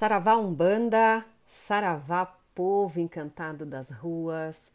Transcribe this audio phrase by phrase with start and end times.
[0.00, 4.72] Saravá Umbanda, Saravá povo encantado das ruas,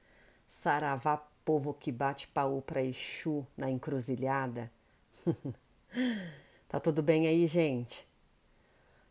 [0.47, 4.71] Saravá povo que bate paú para Exu na encruzilhada.
[6.69, 8.07] tá tudo bem aí, gente?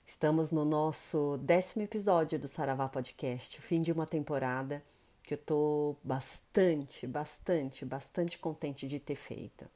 [0.06, 4.84] Estamos no nosso décimo episódio do Saravá Podcast, fim de uma temporada
[5.20, 9.66] que eu tô bastante, bastante, bastante contente de ter feito.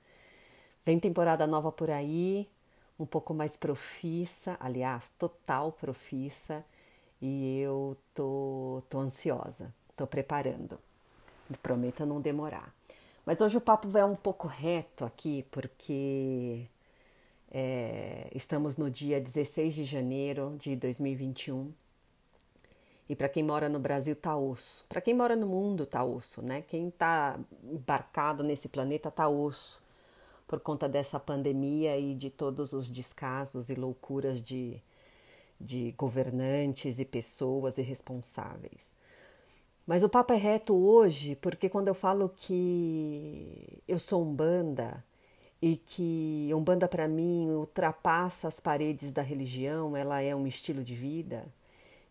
[0.87, 2.49] Vem temporada nova por aí,
[2.99, 6.65] um pouco mais profissa, aliás, total profissa,
[7.23, 10.79] e eu tô, tô ansiosa, tô preparando.
[11.49, 12.75] Me prometo não demorar.
[13.25, 16.67] Mas hoje o papo vai um pouco reto aqui, porque
[17.51, 21.73] é, estamos no dia 16 de janeiro de 2021.
[23.09, 24.85] E para quem mora no Brasil tá osso.
[24.87, 26.63] Para quem mora no mundo tá osso, né?
[26.63, 29.83] Quem tá embarcado nesse planeta tá osso
[30.49, 34.83] por conta dessa pandemia e de todos os descasos e loucuras de,
[35.61, 38.91] de governantes e pessoas irresponsáveis.
[39.87, 45.05] Mas o papo é reto hoje, porque quando eu falo que eu sou umbanda
[45.61, 50.95] e que umbanda para mim ultrapassa as paredes da religião, ela é um estilo de
[50.95, 51.47] vida,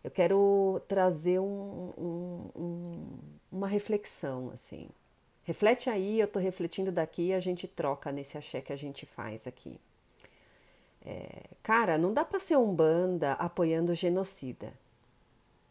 [0.02, 3.18] eu quero trazer um, um, um,
[3.50, 4.88] uma reflexão assim.
[5.48, 9.06] Reflete aí, eu estou refletindo daqui e a gente troca nesse axé que a gente
[9.06, 9.80] faz aqui.
[11.02, 14.74] É, cara, não dá para ser um banda apoiando genocida,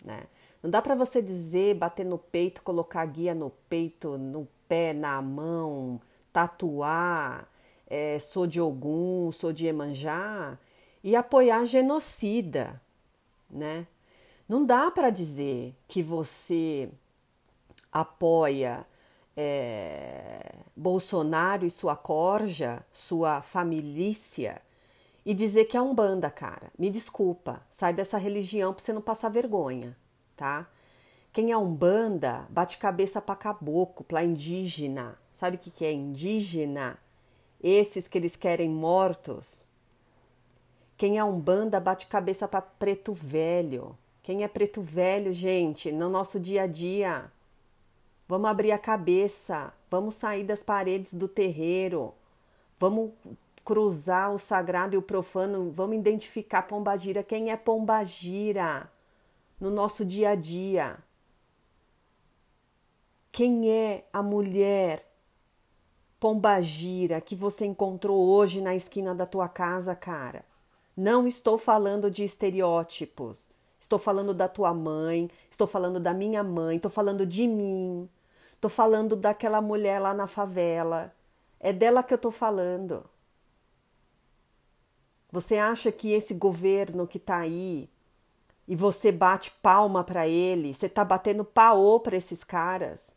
[0.03, 0.23] né?
[0.63, 5.21] Não dá para você dizer, bater no peito, colocar guia no peito, no pé, na
[5.21, 6.01] mão,
[6.33, 7.47] tatuar,
[7.85, 10.57] é, sou de Ogum, sou de Emanjá
[11.03, 12.81] e apoiar genocida,
[13.47, 13.85] né?
[14.49, 16.89] Não dá para dizer que você
[17.91, 18.83] apoia
[19.37, 24.59] é, Bolsonaro e sua corja, sua família,
[25.23, 26.71] e dizer que é umbanda, cara.
[26.77, 29.95] Me desculpa, sai dessa religião pra você não passar vergonha,
[30.35, 30.67] tá?
[31.31, 35.19] Quem é umbanda bate cabeça pra caboclo, pra indígena.
[35.31, 36.97] Sabe o que, que é indígena?
[37.61, 39.65] Esses que eles querem mortos.
[40.97, 43.95] Quem é umbanda bate cabeça pra preto velho.
[44.23, 47.31] Quem é preto velho, gente, no nosso dia a dia?
[48.27, 52.13] Vamos abrir a cabeça, vamos sair das paredes do terreiro,
[52.77, 53.11] vamos
[53.63, 58.91] cruzar o sagrado e o profano, vamos identificar Pombagira, quem é Pombagira
[59.59, 60.97] no nosso dia a dia.
[63.31, 65.07] Quem é a mulher
[66.19, 70.43] Pombagira que você encontrou hoje na esquina da tua casa, cara?
[70.95, 73.49] Não estou falando de estereótipos.
[73.79, 78.09] Estou falando da tua mãe, estou falando da minha mãe, estou falando de mim.
[78.59, 81.13] Tô falando daquela mulher lá na favela.
[81.59, 83.07] É dela que eu tô falando.
[85.31, 87.89] Você acha que esse governo que tá aí
[88.67, 93.15] e você bate palma para ele, você tá batendo paô para esses caras?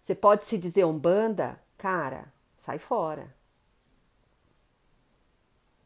[0.00, 1.60] Você pode se dizer umbanda?
[1.76, 3.34] Cara, sai fora.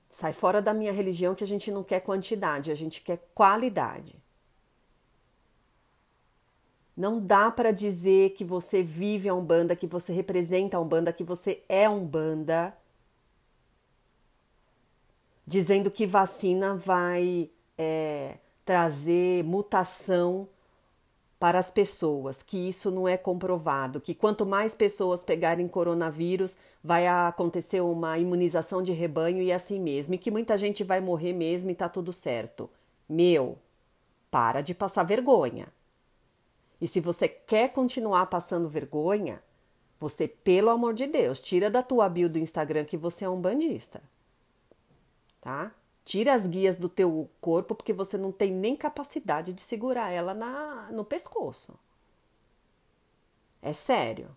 [0.08, 4.23] Sai fora da minha religião que a gente não quer quantidade, a gente quer qualidade.
[6.96, 11.24] Não dá para dizer que você vive a Umbanda, que você representa a Umbanda, que
[11.24, 12.72] você é Umbanda,
[15.46, 20.48] dizendo que vacina vai é, trazer mutação
[21.38, 27.06] para as pessoas, que isso não é comprovado, que quanto mais pessoas pegarem coronavírus, vai
[27.06, 31.70] acontecer uma imunização de rebanho e assim mesmo, e que muita gente vai morrer mesmo
[31.70, 32.70] e tá tudo certo.
[33.06, 33.58] Meu,
[34.30, 35.66] para de passar vergonha.
[36.84, 39.42] E se você quer continuar passando vergonha,
[39.98, 43.40] você, pelo amor de Deus, tira da tua bio do Instagram que você é um
[43.40, 44.02] bandista.
[45.40, 45.72] Tá?
[46.04, 50.34] Tira as guias do teu corpo porque você não tem nem capacidade de segurar ela
[50.34, 51.72] na, no pescoço.
[53.62, 54.28] É sério.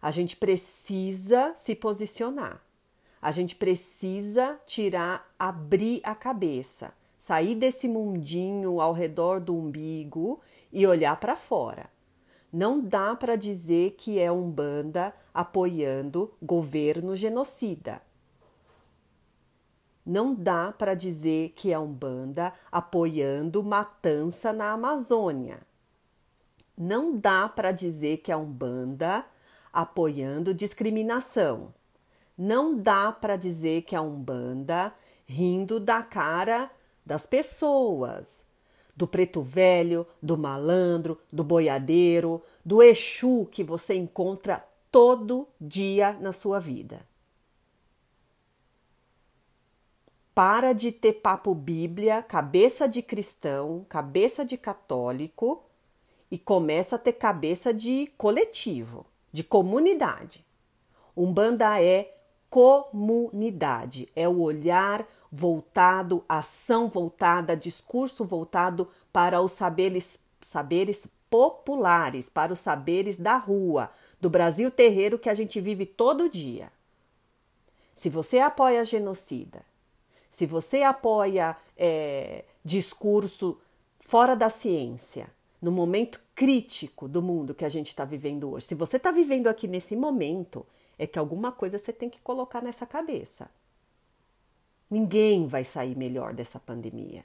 [0.00, 2.62] A gente precisa se posicionar.
[3.20, 10.40] A gente precisa tirar, abrir a cabeça sair desse mundinho ao redor do umbigo
[10.72, 11.90] e olhar para fora.
[12.50, 18.00] Não dá para dizer que é um banda apoiando governo genocida.
[20.06, 25.60] Não dá para dizer que é um banda apoiando matança na Amazônia.
[26.74, 29.26] Não dá para dizer que é um banda
[29.70, 31.74] apoiando discriminação.
[32.38, 34.94] Não dá para dizer que é um banda
[35.26, 36.70] rindo da cara
[37.08, 38.44] das pessoas,
[38.94, 44.62] do preto velho, do malandro, do boiadeiro, do Exu que você encontra
[44.92, 47.00] todo dia na sua vida.
[50.34, 55.64] para de ter papo Bíblia, cabeça de cristão, cabeça de católico
[56.30, 60.46] e começa a ter cabeça de coletivo, de comunidade.
[61.16, 62.17] Umbanda é
[62.50, 72.52] comunidade, é o olhar voltado, ação voltada, discurso voltado para os saberes, saberes populares, para
[72.52, 73.90] os saberes da rua,
[74.20, 76.72] do Brasil terreiro que a gente vive todo dia.
[77.94, 79.62] Se você apoia genocida,
[80.30, 83.58] se você apoia é, discurso
[83.98, 85.28] fora da ciência,
[85.60, 89.48] no momento crítico do mundo que a gente está vivendo hoje, se você está vivendo
[89.48, 90.64] aqui nesse momento,
[90.98, 93.50] é que alguma coisa você tem que colocar nessa cabeça.
[94.90, 97.24] Ninguém vai sair melhor dessa pandemia.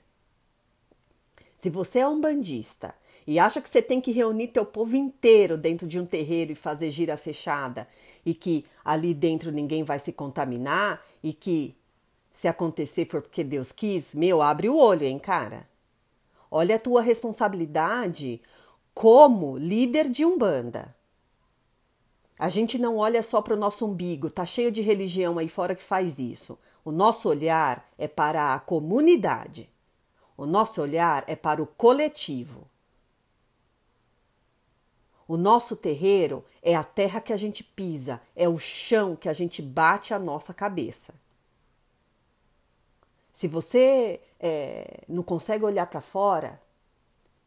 [1.56, 2.94] Se você é um bandista
[3.26, 6.56] e acha que você tem que reunir teu povo inteiro dentro de um terreiro e
[6.56, 7.88] fazer gira fechada
[8.26, 11.76] e que ali dentro ninguém vai se contaminar e que
[12.32, 15.68] se acontecer for porque Deus quis, meu, abre o olho, hein, cara.
[16.52, 18.42] Olha a tua responsabilidade
[18.94, 20.94] como líder de Umbanda.
[22.38, 25.76] A gente não olha só para o nosso umbigo, tá cheio de religião aí fora
[25.76, 26.58] que faz isso.
[26.84, 29.70] O nosso olhar é para a comunidade.
[30.36, 32.68] O nosso olhar é para o coletivo.
[35.28, 39.34] O nosso terreiro é a terra que a gente pisa, é o chão que a
[39.34, 41.14] gente bate a nossa cabeça.
[43.32, 46.62] Se você é, não consegue olhar para fora,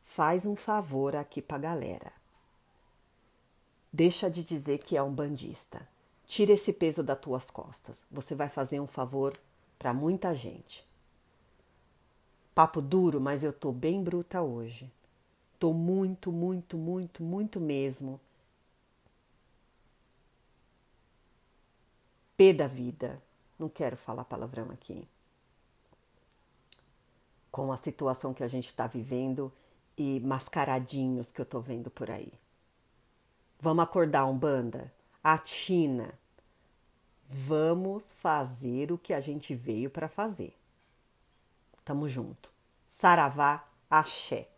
[0.04, 2.15] faz um favor aqui para a galera.
[3.96, 5.88] Deixa de dizer que é um bandista.
[6.26, 8.04] Tira esse peso das tuas costas.
[8.10, 9.40] Você vai fazer um favor
[9.78, 10.86] para muita gente.
[12.54, 14.92] Papo duro, mas eu tô bem bruta hoje.
[15.58, 18.20] Tô muito, muito, muito, muito mesmo.
[22.36, 23.18] P da vida.
[23.58, 25.08] Não quero falar palavrão aqui.
[27.50, 29.50] Com a situação que a gente está vivendo
[29.96, 32.30] e mascaradinhos que eu tô vendo por aí.
[33.60, 34.92] Vamos acordar, Umbanda?
[35.22, 36.12] A China.
[37.28, 40.54] Vamos fazer o que a gente veio para fazer.
[41.84, 42.50] Tamo junto.
[42.86, 44.48] Saravá, axé.